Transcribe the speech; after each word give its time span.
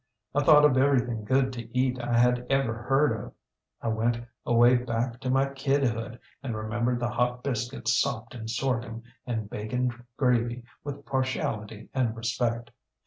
I 0.33 0.41
thought 0.43 0.65
of 0.65 0.77
everything 0.79 1.25
good 1.25 1.53
to 1.53 1.77
eat 1.77 1.99
I 2.01 2.17
had 2.17 2.47
ever 2.49 2.73
heard 2.73 3.11
of. 3.11 3.33
I 3.83 3.89
went 3.89 4.19
away 4.47 4.77
back 4.77 5.19
to 5.19 5.29
my 5.29 5.45
kidhood 5.49 6.17
and 6.41 6.55
remembered 6.57 6.99
the 6.99 7.11
hot 7.11 7.43
biscuit 7.43 7.87
sopped 7.87 8.33
in 8.33 8.47
sorghum 8.47 9.03
and 9.27 9.47
bacon 9.47 9.91
gravy 10.17 10.63
with 10.83 11.05
partiality 11.05 11.89
and 11.93 12.15
respect. 12.17 12.71